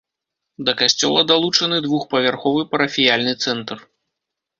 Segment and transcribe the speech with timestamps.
[0.67, 3.77] Да касцёла далучаны двухпавярховы парафіяльны цэнтр.